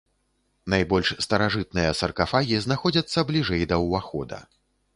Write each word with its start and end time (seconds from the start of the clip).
Найбольш 0.73 1.11
старажытныя 1.25 1.91
саркафагі 2.01 2.63
знаходзяцца 2.65 3.27
бліжэй 3.31 3.63
да 3.73 3.83
ўвахода. 3.87 4.43